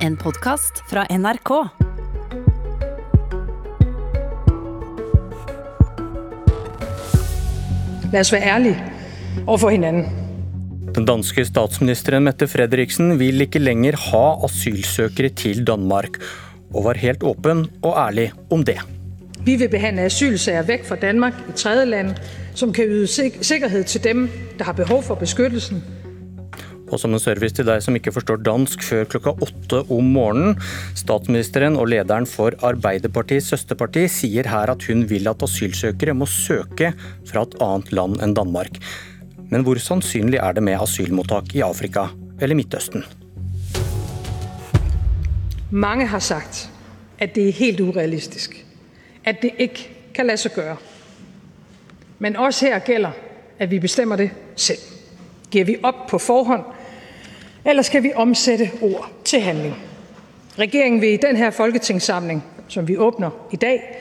[0.00, 1.50] En podkast fra NRK.
[8.08, 8.78] La oss være ærlige
[9.44, 10.08] overfor hinanden.
[10.96, 16.16] Den danske statsministeren Mette Fredriksen vil ikke lenger ha asylsøkere til Danmark,
[16.72, 18.80] og var helt åpen og ærlig om det.
[19.44, 22.16] Vi vil behandle asylsager vekk fra Danmark i tredjeland,
[22.56, 25.84] som kan yde sikkerhet til dem, der har behov for beskyttelsen.
[26.90, 30.56] Og som en service til deg som ikke forstår dansk før klokka åtte om morgenen.
[30.98, 36.92] Statsministeren og lederen for Arbeiderpartiets søsterparti sier her at hun vil at asylsøkere må søke
[37.30, 38.82] fra et annet land enn Danmark.
[39.50, 42.08] Men hvor sannsynlig er det med asylmottak i Afrika
[42.40, 43.06] eller Midtøsten?
[45.70, 46.70] Mange har sagt,
[47.18, 48.66] at det er helt urealistisk.
[49.24, 50.76] At det ikke kan lade seg gøre.
[52.18, 53.10] Men også her gælder,
[53.58, 54.78] at vi bestemmer det selv.
[55.50, 56.64] Giver vi opp på forhånd,
[57.64, 59.74] eller skal vi omsætte ord til handling?
[60.58, 63.96] Regeringen vil i den her folketingssamling, som vi åbner i dag,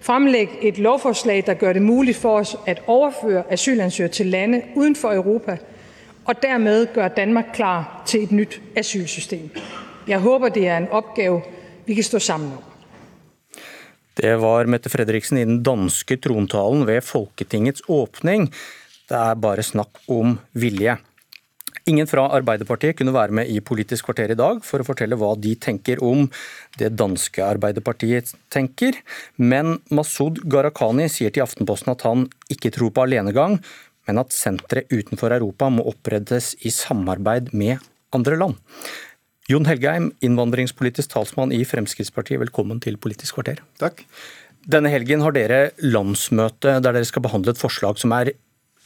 [0.00, 4.96] fremlægge et lovforslag, der gør det muligt for os at overføre asylansøgere til lande uden
[4.96, 5.56] for Europa,
[6.24, 9.50] og dermed gøre Danmark klar til et nyt asylsystem.
[10.08, 11.42] Jeg håber, det er en opgave,
[11.86, 12.62] vi kan stå sammen om.
[14.16, 18.52] Det var Mette Fredriksen i den danske trontalen ved Folketingets åpning.
[19.08, 20.96] Det er bare snakk om vilje.
[21.84, 25.34] Ingen fra Arbeiderpartiet kunne være med i Politisk kvarter i dag for å fortelle hva
[25.36, 26.22] de tenker om
[26.80, 28.96] det danske Arbeiderpartiet tenker,
[29.36, 33.58] men Masud Gharahkhani sier til Aftenposten at han ikke tror på alenegang,
[34.08, 37.84] men at sentre utenfor Europa må opprettes i samarbeid med
[38.16, 38.56] andre land.
[39.52, 43.60] Jon Helgheim, innvandringspolitisk talsmann i Fremskrittspartiet, velkommen til Politisk kvarter.
[43.82, 44.06] Takk.
[44.64, 48.32] Denne helgen har dere landsmøte der dere skal behandle et forslag som er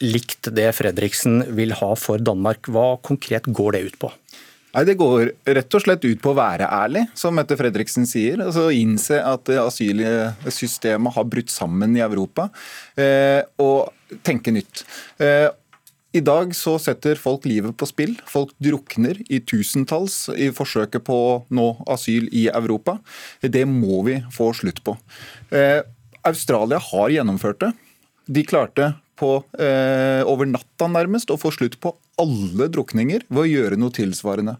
[0.05, 2.71] likt det Fredriksen vil ha for Danmark.
[2.71, 4.13] Hva konkret går det ut på?
[4.75, 8.39] Nei, Det går rett og slett ut på å være ærlig, som Mette Fredriksen sier.
[8.45, 12.51] altså Innse at asylsystemet har brutt sammen i Europa,
[12.97, 13.91] eh, og
[14.23, 14.85] tenke nytt.
[15.19, 15.49] Eh,
[16.15, 18.15] I dag så setter folk livet på spill.
[18.25, 22.99] Folk drukner i tusentalls i forsøket på å nå asyl i Europa.
[23.43, 24.97] Det må vi få slutt på.
[25.53, 25.83] Eh,
[26.25, 27.73] Australia har gjennomført det.
[28.27, 33.49] De klarte på, eh, over natta nærmest å få slutt på alle drukninger ved å
[33.49, 34.59] gjøre noe tilsvarende.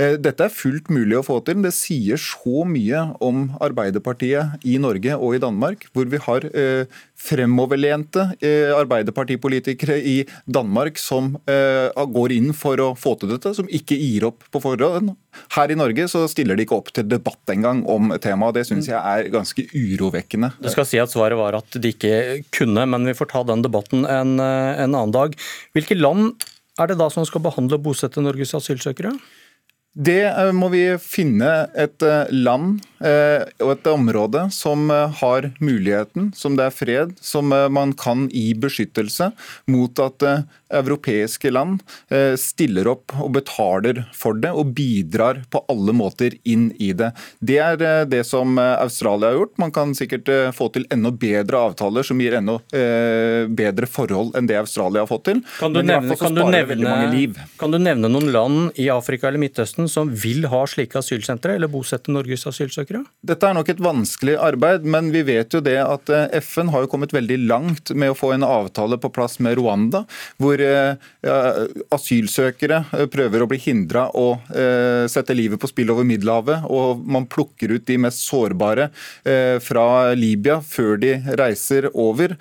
[0.00, 1.60] Eh, dette er fullt mulig å få til.
[1.64, 7.00] Det sier så mye om Arbeiderpartiet i Norge og i Danmark, hvor vi har eh,
[7.20, 10.16] fremoverlente eh, arbeiderpartipolitikere i
[10.48, 15.12] Danmark som går inn for å få til dette, som ikke gir opp på forhånd.
[15.54, 18.56] Her i Norge så stiller de ikke opp til debatt engang om temaet.
[18.56, 20.52] Det syns jeg er ganske urovekkende.
[20.62, 23.64] Du skal si at Svaret var at de ikke kunne, men vi får ta den
[23.66, 25.36] debatten en, en annen dag.
[25.76, 26.40] Hvilke land
[26.80, 29.14] er det da som skal behandle og bosette Norges asylsøkere?
[29.90, 36.30] Det eh, må vi finne et eh, land eh, og et område som har muligheten,
[36.36, 39.32] som det er fred, som man kan gi beskyttelse
[39.70, 40.26] mot at
[40.70, 41.82] europeiske land
[42.38, 47.10] stiller opp og betaler for det og bidrar på alle måter inn i det.
[47.38, 49.54] Det er det som Australia har gjort.
[49.62, 54.58] Man kan sikkert få til enda bedre avtaler som gir enda bedre forhold enn det
[54.60, 55.42] Australia har fått til.
[55.58, 59.88] Kan du, nevne, kan, du nevne, kan du nevne noen land i Afrika eller Midtøsten
[59.90, 63.02] som vil ha slike asylsentre, eller bosette Norges asylsøkere?
[63.26, 66.84] Dette er nok et vanskelig arbeid, men vi vet jo det at eh, FN har
[66.84, 70.04] jo kommet veldig langt med å få en avtale på plass med Rwanda,
[70.40, 74.28] hvor eh, asylsøkere eh, prøver å bli hindra å
[75.10, 78.88] sette livet på spill over Middelhavet, og man plukker ut de mest sårbare
[79.64, 79.84] fra
[80.18, 82.34] Libya før de reiser over,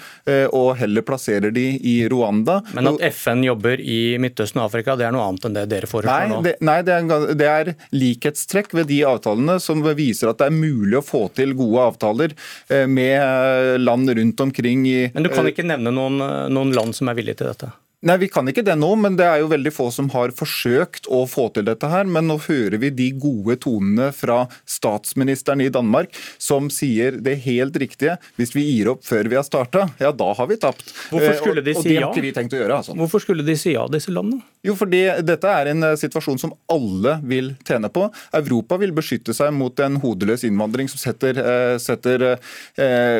[0.55, 2.59] og heller plasserer de i Rwanda.
[2.75, 5.89] Men at FN jobber i Midtøsten og Afrika, det er noe annet enn det dere
[5.89, 6.39] foreslår nå?
[6.45, 10.55] Det, nei, det er, det er likhetstrekk ved de avtalene som viser at det er
[10.55, 12.35] mulig å få til gode avtaler
[12.69, 16.21] eh, med land rundt omkring i Men du kan eh, ikke nevne noen,
[16.53, 17.71] noen land som er villige til dette?
[17.99, 21.09] Nei, Vi kan ikke det nå, men det er jo veldig få som har forsøkt
[21.11, 22.07] å få til dette her.
[22.07, 27.75] Men nå hører vi de gode tonene fra statsministeren i Danmark, som sier det helt
[27.81, 28.15] riktige.
[28.39, 30.93] Hvis vi gir opp før vi har starta, ja da har vi tapt.
[31.09, 31.81] Hvorfor eh, skulle de si ja?
[31.81, 32.77] Og det har ikke vi tenkt å gjøre.
[32.77, 32.95] altså.
[33.01, 34.47] Hvorfor skulle de si ja, disse landene?
[34.63, 38.05] Jo, fordi dette er en eh, situasjon som alle vil tjene på.
[38.39, 42.29] Europa vil beskytte seg mot en hodeløs innvandring som setter, eh, setter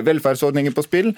[0.08, 1.10] velferdsordninger på spill.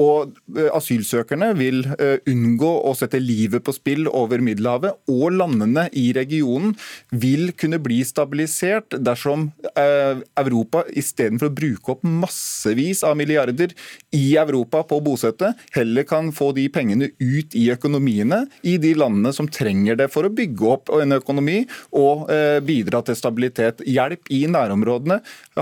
[0.00, 0.32] Og
[0.80, 1.82] asylsøkerne vil
[2.30, 6.74] unngå å sette livet på spill over Middelhavet, og landene i regionen
[7.10, 13.74] vil kunne bli stabilisert dersom eh, Europa istedenfor å bruke opp massevis av milliarder
[14.16, 18.94] i Europa på å bosette, heller kan få de pengene ut i økonomiene i de
[18.98, 21.62] landene som trenger det for å bygge opp en økonomi
[21.96, 23.84] og eh, bidra til stabilitet.
[23.86, 25.20] Hjelp i nærområdene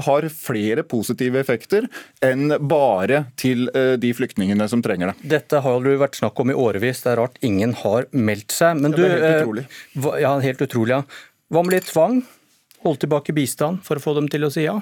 [0.09, 1.89] har flere positive effekter
[2.25, 5.31] enn bare til eh, de flyktningene som trenger det.
[5.37, 6.98] Dette har det vært snakk om i årevis.
[7.05, 8.79] Det er rart ingen har meldt seg.
[8.83, 9.65] Men det er helt eh, utrolig.
[9.99, 11.03] Hva, ja, helt utrolig, ja.
[11.53, 12.21] Hva med litt tvang?
[12.85, 14.79] Holde tilbake bistand for å få dem til å si ja?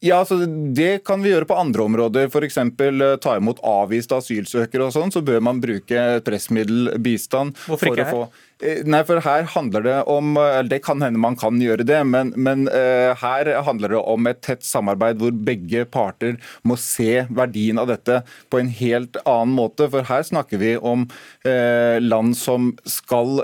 [0.00, 0.40] Ja, så
[0.74, 2.30] Det kan vi gjøre på andre områder.
[2.30, 2.56] F.eks.
[2.58, 5.12] Uh, ta imot avviste asylsøkere og sånn.
[5.12, 7.58] Så bør man bruke pressmiddelbistand.
[7.68, 8.22] Hvorfor ikke få
[8.60, 10.34] Eh, nei, for her handler det om
[10.68, 14.42] Det kan hende man kan gjøre det, men, men uh, her handler det om et
[14.44, 18.20] tett samarbeid hvor begge parter må se verdien av dette
[18.52, 19.88] på en helt annen måte.
[19.88, 21.06] For her snakker vi om
[21.48, 23.40] uh, land som skal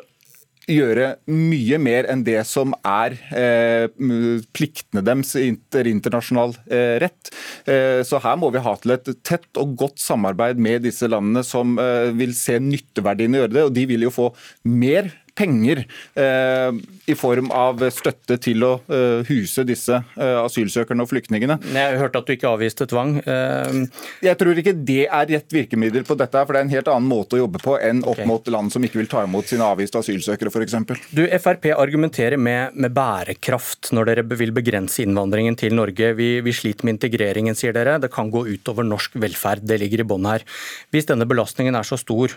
[0.67, 3.87] gjøre mye mer enn det som er eh,
[4.57, 7.31] pliktene deres etter internasjonal eh, rett.
[7.71, 11.45] Eh, så her må vi ha til et tett og godt samarbeid med disse landene
[11.47, 13.67] som eh, vil se nytteverdien i å gjøre det.
[13.69, 14.33] Og de vil jo få
[14.67, 15.83] mer penger
[16.19, 21.59] eh, i form av støtte til å eh, huse disse eh, asylsøkerne og flyktningene.
[21.77, 23.19] Jeg hørte at du ikke avviste tvang.
[23.21, 23.83] Eh,
[24.25, 27.11] Jeg tror ikke det er rett virkemiddel på dette, for det er en helt annen
[27.11, 28.29] måte å jobbe på enn opp okay.
[28.29, 30.77] mot land som ikke vil ta imot sine avviste asylsøkere, f.eks.
[31.15, 36.13] Du, Frp argumenterer med, med bærekraft når dere vil begrense innvandringen til Norge.
[36.19, 37.99] Vi, vi sliter med integreringen, sier dere.
[38.03, 39.65] Det kan gå utover norsk velferd.
[39.67, 40.47] Det ligger i bånn her.
[40.95, 42.35] Hvis denne belastningen er så stor,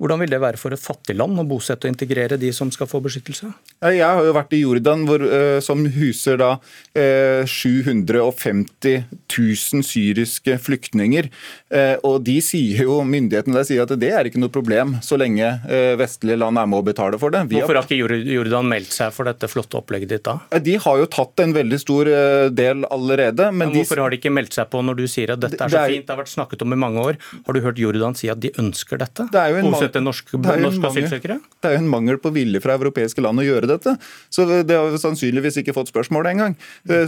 [0.00, 2.88] hvordan vil det være for et fattig land å bosette og integrere de som skal
[2.90, 3.50] få beskyttelse?
[3.94, 6.50] Jeg har jo vært i Jordan, hvor, eh, som huser da
[6.98, 9.04] eh, 750
[9.38, 11.28] 000 syriske flyktninger.
[11.74, 15.18] Eh, og de sier jo, Myndighetene der sier at det er ikke noe problem så
[15.20, 17.44] lenge eh, vestlige land er med å betale for det.
[17.50, 20.38] Vi Hvorfor har ikke Jordan meldt seg for dette flotte opplegget ditt da?
[20.54, 22.10] Eh, de har jo tatt en veldig stor
[22.54, 23.50] del allerede.
[23.52, 25.58] Men Men de, hvorfor har de ikke meldt seg på når du sier at dette
[25.60, 27.18] er Det så er- fint, det har vært snakket om i mange år?
[27.46, 29.28] Har du hørt Jordan si at de ønsker dette?
[29.32, 31.88] Det er jo en Bosette norske, det er jo en mangel- Det er jo en
[31.88, 33.96] mangel på vilje fra europeiske land å gjøre dette.
[34.30, 36.56] Så det har vi sannsynligvis ikke fått spørsmål engang.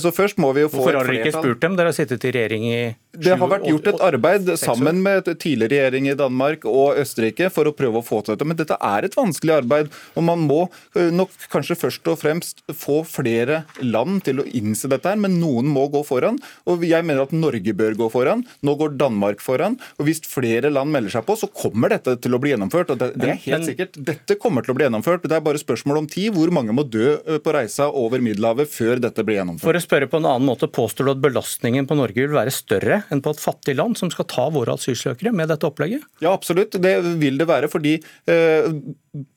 [0.00, 1.76] Så først må vi jo få Hvorfor har dere ikke spurt dem?
[1.76, 5.72] Dere har sittet i regjering i Det har vært gjort et arbeid sammen med tidligere
[5.72, 8.48] regjering i Danmark og Østerrike for å prøve å få til dette.
[8.48, 10.60] Men dette er et vanskelig arbeid, og man må
[10.94, 15.68] nok kanskje først og fremst få flere land til å innse dette her, men noen
[15.72, 16.38] må gå foran.
[16.70, 18.44] Og jeg mener at Norge bør gå foran.
[18.66, 19.78] Nå går Danmark foran.
[19.98, 22.94] Og hvis flere land melder seg på, så kommer dette til å bli gjennomført.
[22.94, 23.98] Og det, det er helt sikkert.
[24.06, 25.26] Dette kommer til å bli gjennomført.
[25.26, 26.32] Det er bare spørsmål om tid.
[26.36, 29.66] Hvor mange må dø på reisa over Middelhavet før dette blir gjennomført?
[29.66, 32.52] For å spørre på en annen måte, Påstår du at belastningen på Norge vil være
[32.52, 36.04] større enn på et fattig land som skal ta våre asylsøkere med dette opplegget?
[36.24, 36.76] Ja, absolutt.
[36.82, 37.70] Det vil det være.
[37.72, 37.96] fordi
[38.30, 38.68] eh,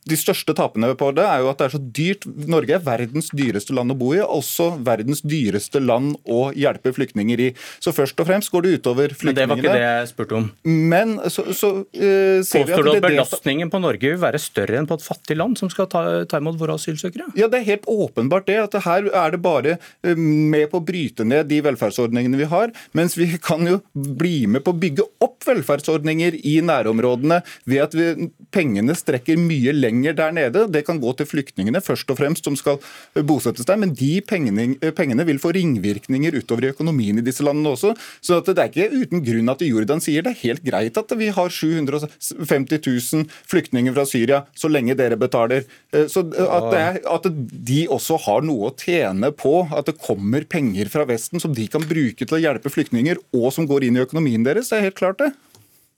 [0.09, 2.25] de største tapene på det er jo at det er så dyrt.
[2.49, 7.43] Norge er verdens dyreste land å bo i, også verdens dyreste land å hjelpe flyktninger
[7.45, 7.49] i.
[7.83, 9.55] Så først og fremst går det utover flyktningene.
[9.55, 10.47] Men det var ikke det jeg spurte om.
[10.93, 14.79] Men så, så uh, ser Påstår du at at belastningen på Norge vil være større
[14.79, 17.31] enn på et fattig land som skal ta, ta imot våre asylsøkere?
[17.39, 18.59] Ja, Det er helt åpenbart det.
[18.65, 22.73] at Her er det bare eh, med på å bryte ned de velferdsordningene vi har.
[22.97, 27.97] Mens vi kan jo bli med på å bygge opp velferdsordninger i nærområdene ved at
[27.97, 30.65] vi, pengene strekker mye lenger der nede.
[30.71, 32.79] Det kan gå til flyktningene først og fremst som skal
[33.27, 33.79] bosettes der.
[33.79, 37.93] Men de pengene, pengene vil få ringvirkninger utover i økonomien i disse landene også.
[38.21, 41.15] Så at det er ikke uten grunn at Jordan sier det er helt greit at
[41.19, 45.65] vi har 750 000 flyktninger fra Syria så lenge dere betaler.
[45.93, 47.27] Eh, Så at, det er, at
[47.69, 51.67] de også har noe å tjene på at det kommer penger fra Vesten som de
[51.71, 54.89] kan bruke til å hjelpe flyktninger, og som går inn i økonomien deres, det er
[54.89, 55.31] helt klart det.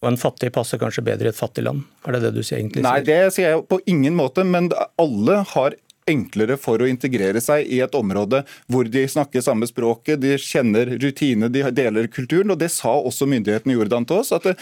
[0.02, 1.84] Og en fattig passer kanskje bedre i et fattig land?
[2.08, 5.42] Er det det du sier egentlig Nei, det sier jeg på ingen måte, men alle
[5.54, 5.78] har
[6.10, 10.96] enklere for å integrere seg i et område hvor de snakker samme språket, de kjenner
[11.02, 12.52] rutine, de deler kulturen.
[12.52, 14.32] og Det sa også myndighetene i Jordan til oss.
[14.36, 14.56] At eh,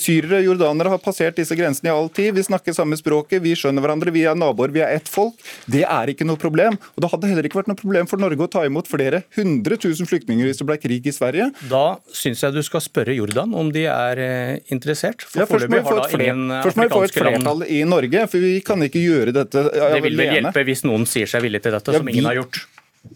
[0.00, 2.32] syrere og jordanere har passert disse grensene i all tid.
[2.36, 5.36] Vi snakker samme språket, vi skjønner hverandre, vi er naboer, vi er ett folk.
[5.70, 6.78] Det er ikke noe problem.
[6.96, 9.76] Og Det hadde heller ikke vært noe problem for Norge å ta imot flere hundre
[9.80, 11.50] tusen flyktninger hvis det ble krig i Sverige.
[11.70, 11.84] Da
[12.14, 15.22] syns jeg du skal spørre Jordan om de er eh, interessert.
[15.28, 16.86] For Ja, først må vi foreløpig få har et da fler- ingen eh, først må
[16.88, 19.92] vi få et flertall i Norge, for vi kan ikke gjøre dette alene.
[19.96, 22.30] Det vil vel hjelpe hvis noen sier seg villig til dette, Ja, som ingen vi-
[22.30, 22.64] har gjort.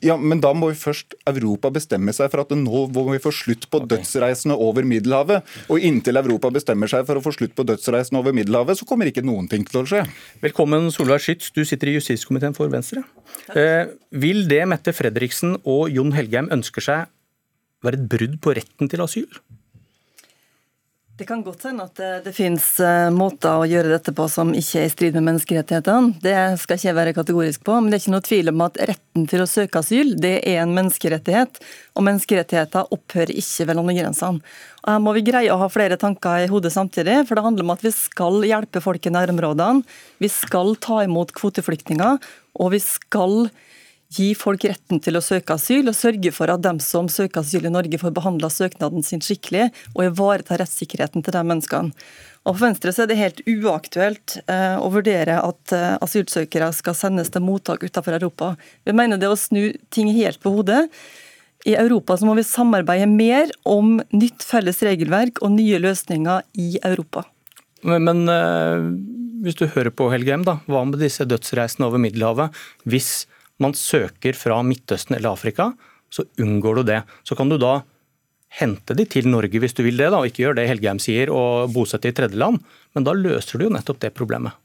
[0.07, 3.33] Ja, Men da må vi først Europa bestemme seg for at nå må vi få
[3.35, 5.43] slutt på dødsreisene over Middelhavet.
[5.69, 9.11] Og inntil Europa bestemmer seg for å få slutt på dødsreisene over Middelhavet, så kommer
[9.11, 10.05] ikke noen ting til å skje.
[10.45, 11.51] Velkommen, Solveig Schytz.
[11.53, 13.03] Du sitter i justiskomiteen for Venstre.
[13.53, 17.07] Eh, vil det Mette Fredriksen og Jon Helgheim ønsker seg,
[17.83, 19.27] være et brudd på retten til asyl?
[21.21, 24.55] Det kan godt hende at det, det finnes uh, måter å gjøre dette på som
[24.57, 26.15] ikke er i strid med menneskerettighetene.
[26.25, 28.79] Det skal ikke jeg være kategorisk på, men det er ikke noe tvil om at
[28.89, 31.61] retten til å søke asyl det er en menneskerettighet.
[31.93, 34.41] Og menneskerettigheter opphører ikke ved landegrensene.
[34.81, 37.69] Og Her må vi greie å ha flere tanker i hodet samtidig, for det handler
[37.69, 39.85] om at vi skal hjelpe folk i nærområdene.
[40.25, 42.17] Vi skal ta imot kvoteflyktninger,
[42.65, 43.51] og vi skal
[44.11, 47.69] gi folk retten til å søke asyl, og sørge for at dem som søker asyl
[47.69, 51.95] i Norge, får behandla søknaden sin skikkelig, og ivareta rettssikkerheten til de menneskene.
[52.49, 56.97] Og For Venstre så er det helt uaktuelt eh, å vurdere at eh, asylsøkere skal
[56.97, 58.55] sendes til mottak utenfor Europa.
[58.89, 60.87] Vi mener det å snu ting helt på hodet.
[61.69, 66.71] I Europa så må vi samarbeide mer om nytt felles regelverk og nye løsninger i
[66.81, 67.27] Europa.
[67.85, 68.89] Men, men eh,
[69.45, 72.57] hvis du hører på Helgheim, da, hva med disse dødsreisene over Middelhavet?
[72.89, 73.29] Hvis
[73.63, 75.71] man søker fra Midtøsten eller Afrika,
[76.11, 77.01] så unngår du det.
[77.23, 77.81] Så kan du da
[78.59, 81.31] hente de til Norge hvis du vil det, da, og ikke gjøre det Helgheim sier,
[81.31, 82.59] og bosette i tredjeland.
[82.97, 84.57] Men da løser du jo nettopp det problemet.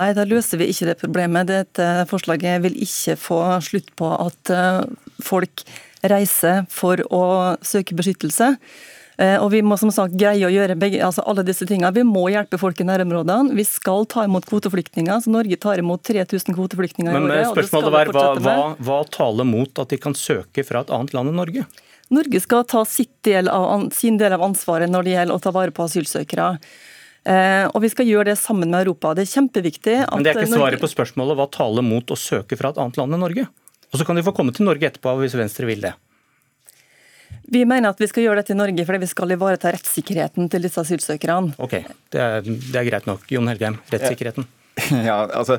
[0.00, 1.50] Nei, da løser vi ikke det problemet.
[1.50, 4.84] Dette forslaget vil ikke få slutt på at eh,
[5.22, 5.64] folk
[6.08, 7.24] reiser for å
[7.62, 8.54] søke beskyttelse.
[9.20, 11.92] Eh, og Vi må som sagt greie å gjøre begge, altså alle disse tingene.
[11.94, 13.56] Vi må hjelpe folk i nærområdene.
[13.58, 15.20] Vi skal ta imot kvoteflyktninger.
[15.20, 17.28] så Norge tar imot 3000 kvoteflyktninger i året.
[17.28, 21.12] Men spørsmålet var, hva, hva, hva taler mot at de kan søke fra et annet
[21.12, 21.66] land enn Norge?
[22.12, 22.84] Norge skal ta
[23.24, 26.58] del av, sin del av ansvaret når det gjelder å ta vare på asylsøkere.
[27.24, 29.14] Eh, og vi skal gjøre det sammen med Europa.
[29.14, 29.96] Det er kjempeviktig.
[30.10, 32.98] Men det er ikke svaret på spørsmålet hva taler mot å søke fra et annet
[33.00, 33.46] land enn Norge?
[33.92, 35.92] Og så kan de få komme til Norge etterpå hvis Venstre vil det.
[37.52, 40.64] Vi mener at vi skal gjøre dette i Norge fordi vi skal ivareta rettssikkerheten til
[40.64, 41.52] disse asylsøkerne.
[41.60, 41.76] Ok,
[42.14, 43.26] det er, det er greit nok.
[43.32, 44.48] Jon Helgheim, rettssikkerheten.
[45.04, 45.58] Ja, altså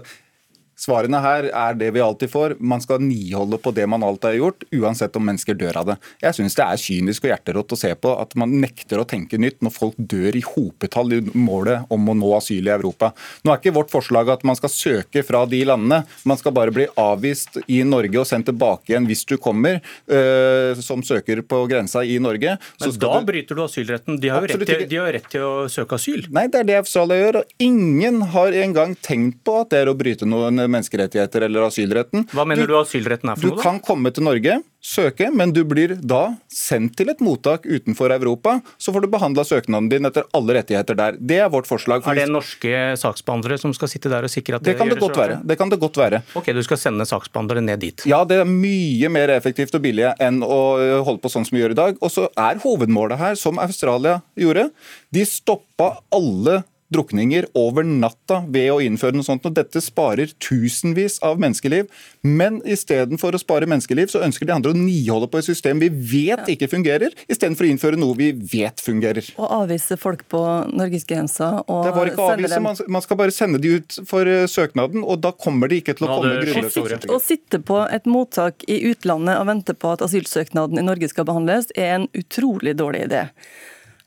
[0.79, 2.55] Svarene her er det vi alltid får.
[2.59, 5.97] Man skal niholde på det man alltid har gjort, uansett om mennesker dør av det.
[6.23, 9.37] Jeg syns det er kynisk og hjerterått å se på at man nekter å tenke
[9.41, 13.11] nytt når folk dør i hopetall i målet om å nå asyl i Europa.
[13.43, 16.03] Nå er ikke vårt forslag at man skal søke fra de landene.
[16.27, 20.81] Man skal bare bli avvist i Norge og sendt tilbake igjen hvis du kommer øh,
[20.83, 22.57] som søker på grensa i Norge.
[22.81, 23.27] Men da du...
[23.29, 24.19] bryter du asylretten.
[24.23, 26.25] De har, jo rett til, de har rett til å søke asyl.
[26.33, 27.41] Nei, det er det Australia gjør.
[27.43, 32.27] Og ingen har engang tenkt på at det er å bryte noen menneskerettigheter eller asylretten.
[32.33, 33.57] Hva mener du, du asylretten er for noe?
[33.57, 38.11] Du kan komme til Norge, søke, men du blir da sendt til et mottak utenfor
[38.15, 38.57] Europa.
[38.77, 41.19] Så får du behandla søknaden din etter alle rettigheter der.
[41.19, 42.03] Det er vårt forslag.
[42.07, 44.99] Er det norske saksbehandlere som skal sitte der og sikre at det, det kan det
[44.99, 45.39] godt være.
[45.43, 46.23] Det kan det godt være.
[46.39, 48.05] Ok, Du skal sende saksbehandlere ned dit?
[48.09, 50.59] Ja, det er mye mer effektivt og billig enn å
[51.07, 51.97] holde på sånn som vi gjør i dag.
[52.03, 54.67] Og så er hovedmålet her, som Australia gjorde,
[55.13, 56.61] de stoppa alle
[56.93, 59.45] drukninger over natta ved å innføre noe sånt.
[59.49, 61.89] og Dette sparer tusenvis av menneskeliv.
[62.23, 65.89] Men istedenfor å spare menneskeliv, så ønsker de andre å niholde på et system vi
[65.91, 69.27] vet ikke fungerer, istedenfor å innføre noe vi vet fungerer.
[69.35, 73.61] Og avvise folk på norgesgrensa og Det var ikke avvise, man, man skal bare sende
[73.63, 77.09] de ut for uh, søknaden, og da kommer de ikke til å komme grunnløst.
[77.11, 81.27] Å sitte på et mottak i utlandet og vente på at asylsøknaden i Norge skal
[81.27, 83.27] behandles, er en utrolig dårlig idé.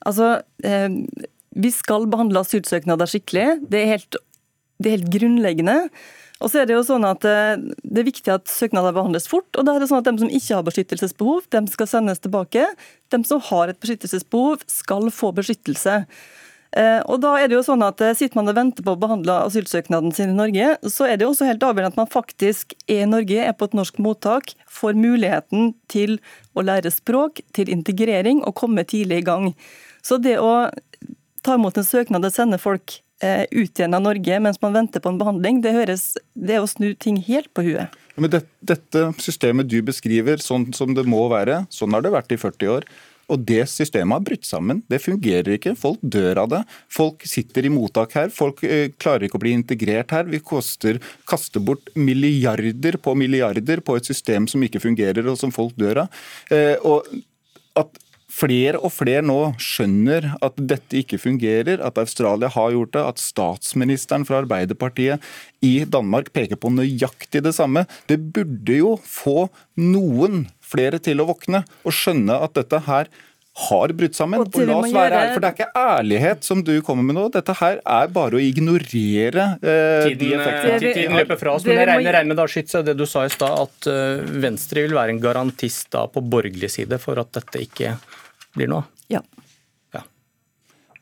[0.07, 0.89] Altså, eh,
[1.57, 3.49] vi skal behandle asylsøknader skikkelig.
[3.73, 4.21] Det er helt,
[4.79, 5.77] det er helt grunnleggende.
[6.45, 9.49] Og så er Det jo sånn at eh, det er viktig at søknader behandles fort.
[9.57, 12.67] og da er det sånn at De som ikke har beskyttelsesbehov, de skal sendes tilbake.
[13.09, 16.05] De som har et beskyttelsesbehov, skal få beskyttelse.
[16.77, 19.01] Eh, og da er det jo sånn at eh, Sitter man og venter på å
[19.01, 22.75] behandle asylsøknaden sin i Norge, så er det jo også helt avgjørende at man faktisk
[22.85, 26.19] er i Norge, er på et norsk mottak, får muligheten til
[26.53, 29.49] å lære språk, til integrering og komme tidlig i gang.
[30.05, 30.69] Så det å
[31.47, 35.03] ta imot en søknad og sende folk eh, ut igjen av Norge mens man venter
[35.03, 37.95] på en behandling, det, høres, det er å snu ting helt på huet.
[38.17, 42.33] Men det, Dette systemet du beskriver, sånn som det må være, sånn har det vært
[42.33, 42.89] i 40 år.
[43.27, 44.85] Og det systemet har brutt sammen.
[44.87, 45.75] Det fungerer ikke.
[45.79, 46.61] Folk dør av det.
[46.93, 48.31] Folk sitter i mottak her.
[48.35, 50.29] Folk eh, klarer ikke å bli integrert her.
[50.31, 55.55] Vi koster, kaster bort milliarder på milliarder på et system som ikke fungerer, og som
[55.55, 56.23] folk dør av.
[56.55, 57.11] Eh, og
[57.77, 57.99] at
[58.33, 63.23] flere og flere nå skjønner at dette ikke fungerer, at Australia har gjort det, at
[63.23, 65.23] statsministeren fra Arbeiderpartiet
[65.65, 67.87] i Danmark peker på nøyaktig det samme.
[68.11, 69.47] Det burde jo få
[69.79, 73.11] noen flere til å våkne og skjønne at dette her
[73.57, 74.43] har brutt sammen.
[74.43, 77.17] Og, og la oss være ærlige, for Det er ikke ærlighet som du kommer med
[77.17, 77.27] nå.
[77.33, 80.93] Dette her er bare å ignorere eh, tiden, de effektene.
[80.99, 81.65] Tiden løper fra oss.
[81.69, 84.85] Men jeg regner, regner med da, Skytze, det du sa i stad, at uh, Venstre
[84.85, 87.97] vil være en garantist da på borgerlig side for at dette ikke
[88.57, 88.93] blir noe av?
[89.17, 89.25] Ja.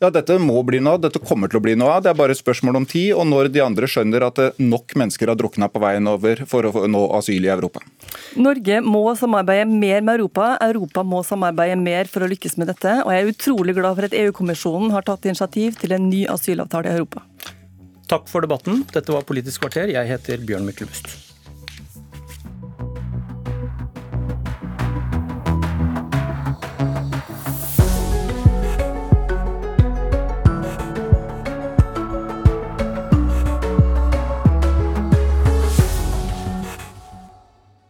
[0.05, 2.03] Ja, Dette må bli noe av, dette kommer til å bli noe av.
[2.05, 5.33] Det er bare et spørsmål om tid, og når de andre skjønner at nok mennesker
[5.33, 7.81] har drukna på veien over for å nå asyl i Europa.
[8.37, 10.59] Norge må samarbeide mer med Europa.
[10.61, 12.99] Europa må samarbeide mer for å lykkes med dette.
[13.07, 16.93] Og jeg er utrolig glad for at EU-kommisjonen har tatt initiativ til en ny asylavtale
[16.93, 17.25] i Europa.
[18.13, 18.85] Takk for debatten.
[18.93, 19.89] Dette var Politisk kvarter.
[19.89, 21.24] Jeg heter Bjørn Myklebust.